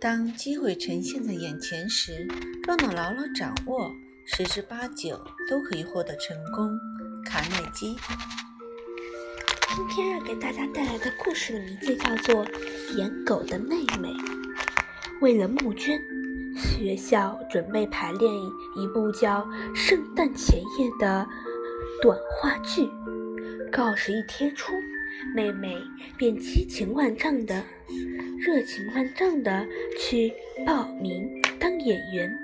[0.00, 2.24] 当机会呈现在眼前时，
[2.68, 3.92] 若能牢牢掌握，
[4.24, 6.70] 十之八九都可以获得成功。
[7.24, 7.96] 卡耐基。
[9.74, 12.46] 今天要给大家带来的故事的名字叫做
[12.96, 14.08] 《演狗的妹妹》。
[15.20, 16.00] 为了募捐，
[16.56, 18.32] 学校准备排练
[18.76, 19.42] 一部叫
[19.74, 21.26] 《圣诞前夜》的
[22.00, 22.88] 短话剧。
[23.72, 24.72] 告示一贴出，
[25.34, 25.76] 妹妹
[26.16, 27.62] 便激情万丈的。
[28.38, 29.66] 热情万丈的
[29.98, 30.32] 去
[30.64, 32.38] 报名当演员，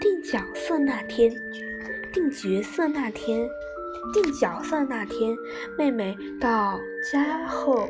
[0.00, 1.30] 定角色那天，
[2.12, 3.46] 定角色那天，
[4.12, 5.36] 定角色那天，
[5.76, 7.88] 妹妹到家后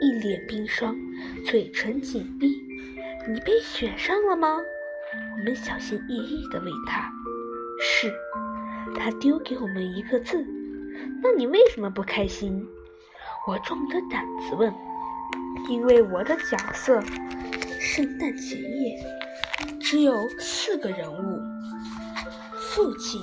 [0.00, 0.96] 一脸冰霜，
[1.44, 2.46] 嘴唇紧闭。
[3.28, 4.58] 你被选上了吗？
[5.38, 7.10] 我们小心翼翼地问他。
[7.80, 8.12] 是。
[8.94, 10.46] 他丢给我们一个字。
[11.20, 12.66] 那你为什么不开心？
[13.46, 14.72] 我壮着胆子问。
[15.68, 17.00] 因为我的角色
[17.80, 18.96] 《圣诞前夜》
[19.80, 21.40] 只有四个人物：
[22.54, 23.20] 父亲、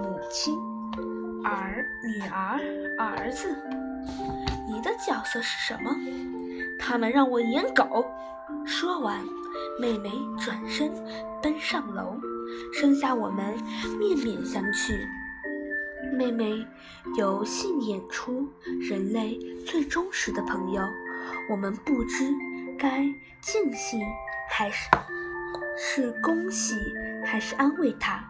[0.00, 0.54] 母亲、
[1.44, 2.60] 儿、女儿、
[2.98, 3.54] 儿子。
[4.68, 5.94] 你的角色是什么？
[6.78, 8.04] 他们让我演狗。
[8.66, 9.22] 说完，
[9.80, 10.92] 妹妹转身
[11.42, 12.18] 奔上楼，
[12.72, 13.54] 剩下我们
[13.98, 15.06] 面面相觑。
[16.12, 16.66] 妹妹
[17.16, 18.48] 有幸演出
[18.80, 20.82] 人类最忠实的朋友。
[21.50, 22.32] 我们不知
[22.78, 23.04] 该
[23.40, 24.00] 庆幸
[24.48, 24.88] 还是
[25.76, 26.76] 是恭喜
[27.24, 28.22] 还是安慰她。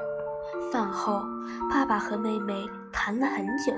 [0.72, 1.22] 饭后，
[1.70, 3.72] 爸爸和妹妹谈了很久，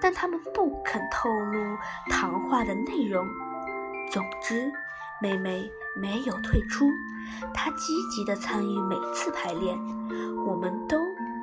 [0.00, 1.76] 但他们不肯透露
[2.10, 3.26] 谈话的内容。
[4.10, 4.70] 总之，
[5.22, 6.90] 妹妹没有退出，
[7.52, 9.78] 她积极地参与每次排练。
[10.46, 10.98] 我们都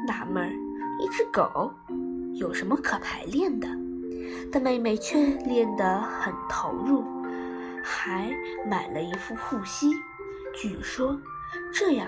[0.05, 0.51] 纳闷儿：
[0.99, 1.73] 一只狗
[2.33, 3.67] 有什么可排练的？
[4.51, 7.03] 但妹妹却练得很投入，
[7.83, 8.29] 还
[8.69, 9.91] 买了一副护膝。
[10.53, 11.17] 据说
[11.73, 12.07] 这样，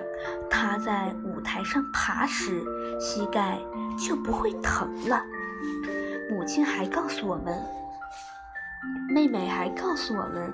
[0.49, 2.61] 她在舞台上爬时
[2.99, 3.57] 膝盖
[3.97, 5.23] 就不会疼了。
[6.29, 7.57] 母亲还告诉我们，
[9.09, 10.51] 妹妹还告诉我们，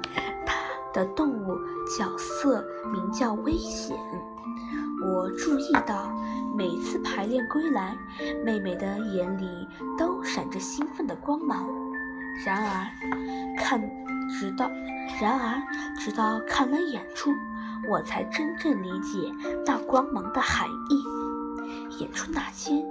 [0.93, 1.57] 的动物
[1.97, 3.97] 角色名叫危险。
[5.01, 6.11] 我注意到，
[6.55, 7.97] 每次排练归来，
[8.43, 9.67] 妹妹的眼里
[9.97, 11.67] 都闪着兴奋的光芒。
[12.45, 13.81] 然而，看
[14.29, 14.69] 直到
[15.21, 15.61] 然而
[15.95, 17.31] 直到看了演出，
[17.89, 19.31] 我才真正理解
[19.65, 21.99] 那光芒的含义。
[21.99, 22.81] 演出那天，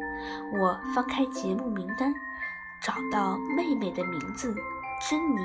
[0.58, 2.14] 我翻开节目名单，
[2.82, 4.54] 找到妹妹的名字：
[5.08, 5.41] 珍妮。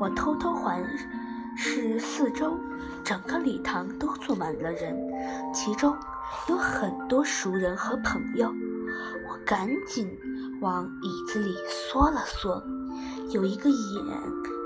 [0.00, 0.82] 我偷偷环
[1.56, 2.58] 视四周，
[3.04, 4.96] 整个礼堂都坐满了人，
[5.54, 5.96] 其中
[6.48, 8.52] 有很多熟人和朋友。
[9.28, 10.18] 我赶紧
[10.60, 12.60] 往椅子里缩了缩。
[13.30, 14.04] 有一个演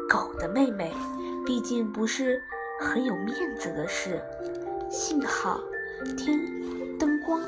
[0.08, 0.94] 狗的妹妹，
[1.44, 2.42] 毕竟不是
[2.80, 4.22] 很有面子的事。
[4.88, 5.60] 幸好
[6.16, 6.38] 天
[7.26, 7.42] 光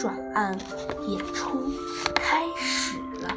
[0.00, 0.56] 转暗，
[1.08, 1.60] 演出
[2.14, 3.36] 开始了。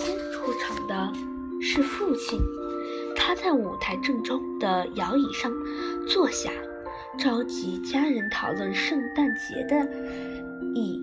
[0.00, 1.12] 先出场的。
[1.64, 2.40] 是父亲，
[3.14, 5.52] 他在舞台正中的摇椅上
[6.08, 6.50] 坐下，
[7.16, 9.88] 召集家人讨论圣诞节的
[10.74, 11.00] 意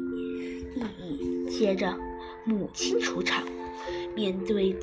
[0.75, 1.49] 意义。
[1.49, 1.97] 接着，
[2.43, 3.43] 母亲出场，
[4.13, 4.75] 面对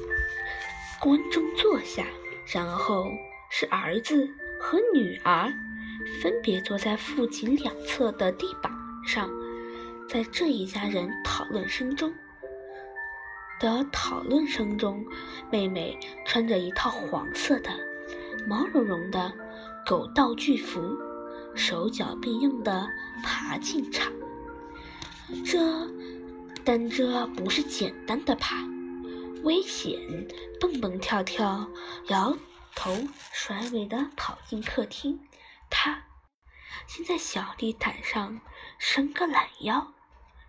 [0.98, 2.06] 观众坐下，
[2.46, 3.04] 然后
[3.50, 4.26] 是儿子
[4.58, 5.52] 和女儿，
[6.22, 8.72] 分别坐在父亲两侧的地板
[9.06, 9.30] 上。
[10.08, 12.12] 在这一家人讨论声中。
[13.58, 15.04] 的讨论声中，
[15.50, 17.70] 妹妹穿着一套黄色的
[18.46, 19.32] 毛茸茸的
[19.86, 20.94] 狗道具服，
[21.54, 22.86] 手脚并用的
[23.22, 24.12] 爬进场。
[25.44, 25.58] 这，
[26.64, 28.56] 但这不是简单的爬，
[29.42, 29.98] 危险！
[30.60, 31.66] 蹦蹦跳跳，
[32.08, 32.36] 摇
[32.74, 32.94] 头
[33.32, 35.18] 甩尾的跑进客厅。
[35.70, 36.04] 他
[36.86, 38.40] 先在小地毯上
[38.78, 39.92] 伸个懒腰。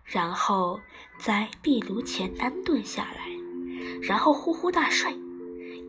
[0.04, 0.80] 然后
[1.18, 3.28] 在壁炉前安顿下来，
[4.00, 5.12] 然后呼呼大睡，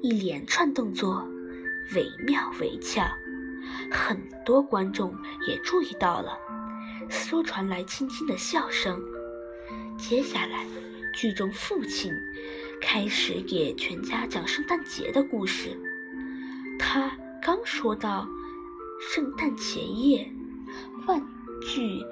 [0.03, 1.25] 一连串动作
[1.95, 3.09] 惟妙惟肖。
[3.89, 5.15] 很多观众
[5.48, 6.38] 也注意到了，
[7.09, 9.01] 四周传来轻轻的笑声。
[9.98, 10.65] 接下来，
[11.15, 12.12] 剧中父亲
[12.81, 15.80] 开始给全家讲圣诞节的故事。
[16.77, 17.09] 他
[17.42, 18.27] 刚说到
[19.00, 20.30] 圣诞前夜，
[21.07, 21.19] 万
[21.62, 22.04] 句。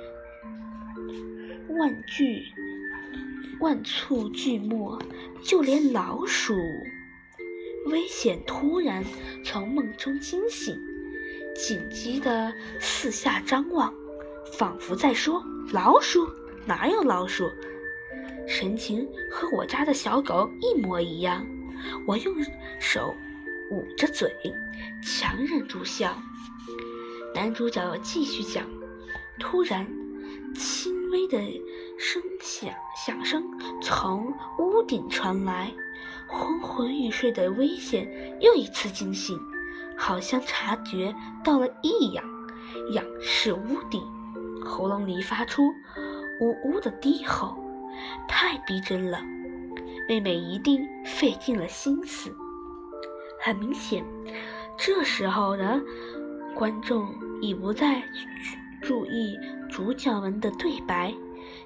[1.78, 2.44] 万句
[3.60, 4.98] 万簇俱没，
[5.44, 6.56] 就连老鼠
[7.88, 9.04] 危险突然
[9.44, 10.80] 从梦中惊醒，
[11.56, 13.94] 紧急地四下张望，
[14.57, 16.28] 仿佛在说：“老鼠
[16.66, 17.51] 哪有老鼠？”
[18.48, 21.45] 神情和我家的小狗一模一样。
[22.07, 22.34] 我用
[22.80, 23.13] 手
[23.72, 24.34] 捂着嘴，
[25.04, 26.18] 强忍住笑。
[27.38, 28.66] 男主角继续讲，
[29.39, 29.86] 突然，
[30.56, 31.38] 轻微的
[31.95, 33.44] 声响响声
[33.80, 35.72] 从屋顶传来，
[36.28, 39.39] 昏昏欲睡的危险又一次惊醒，
[39.95, 41.13] 好像察觉
[41.44, 42.25] 到了异样，
[42.94, 44.01] 仰视屋顶，
[44.66, 45.62] 喉咙里发出
[46.42, 47.56] 呜呜的低吼，
[48.28, 49.22] 太逼真了。
[50.10, 52.36] 妹妹一定费尽了心思。
[53.39, 54.04] 很明显，
[54.75, 55.80] 这时候的
[56.56, 57.07] 观众。
[57.42, 58.04] 已不再
[58.81, 59.38] 注意
[59.69, 61.13] 主角们的对白，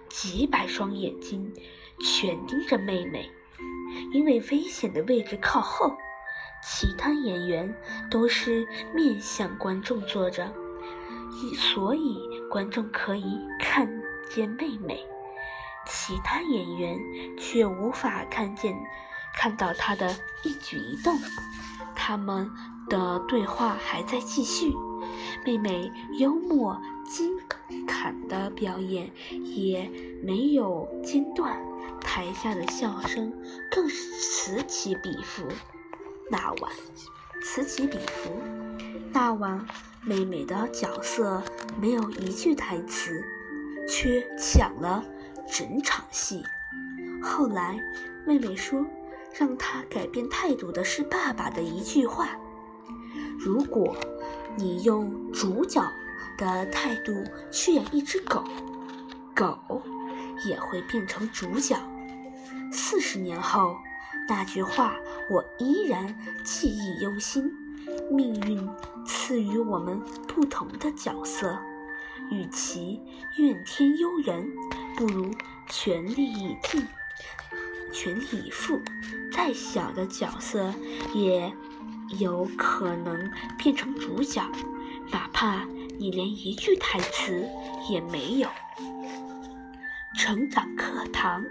[0.09, 1.51] 几百双眼睛
[1.99, 3.29] 全盯着妹妹。
[4.13, 5.95] 因为危险的位置靠后，
[6.63, 7.75] 其他演员
[8.09, 10.53] 都是面向观众坐着，
[11.55, 12.17] 所以
[12.49, 13.87] 观众可以看
[14.29, 15.05] 见妹妹，
[15.85, 16.97] 其他演员
[17.37, 18.73] 却无法看见
[19.33, 21.17] 看到她的一举一动。
[21.95, 22.49] 他们
[22.89, 24.73] 的对话还在继续。
[25.45, 26.79] 妹妹幽默
[27.09, 27.37] 精
[27.85, 29.09] 侃的表演
[29.43, 29.89] 也
[30.23, 31.59] 没有间断，
[31.99, 33.33] 台下的笑声
[33.69, 35.43] 更是此起彼伏。
[36.29, 36.71] 那晚，
[37.43, 38.31] 此起彼伏。
[39.11, 39.65] 那晚，
[40.05, 41.43] 妹妹的角色
[41.79, 43.21] 没有一句台词，
[43.87, 45.03] 却抢了
[45.45, 46.43] 整场戏。
[47.21, 47.77] 后来，
[48.25, 48.85] 妹妹说，
[49.37, 52.29] 让她改变态度的是爸爸的一句话
[53.37, 53.95] ：“如果。”
[54.57, 55.81] 你用主角
[56.37, 58.43] 的态度去演一只狗，
[59.33, 59.81] 狗
[60.45, 61.77] 也会变成主角。
[62.71, 63.77] 四十年后，
[64.27, 64.95] 那句话
[65.29, 67.51] 我依然记忆犹新。
[68.11, 68.69] 命运
[69.05, 71.57] 赐予我们不同的角色，
[72.29, 73.01] 与其
[73.37, 74.47] 怨天尤人，
[74.95, 75.31] 不如
[75.69, 76.77] 全力以赴。
[77.91, 78.79] 全力以赴，
[79.31, 80.73] 再小的角色
[81.13, 81.51] 也。
[82.19, 84.41] 有可能变成主角，
[85.11, 85.65] 哪怕
[85.97, 87.47] 你连一句台词
[87.89, 88.49] 也没有。
[90.17, 91.43] 成长课堂：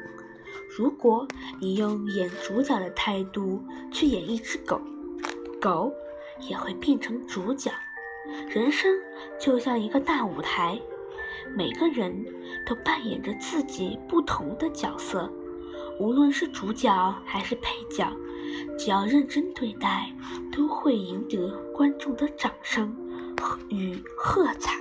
[0.77, 1.27] 如果
[1.61, 4.81] 你用演主角的态度去演一只狗，
[5.61, 5.93] 狗
[6.41, 7.71] 也会变成主角。
[8.49, 8.95] 人生
[9.41, 10.79] 就像一个大舞台，
[11.57, 12.25] 每个人
[12.67, 15.33] 都扮演着自己不同的角色，
[15.99, 18.07] 无论是主角还是配角。
[18.79, 20.15] 只要认真对待，
[20.53, 22.95] 都会赢得观众的掌声
[23.41, 24.75] 和与喝彩。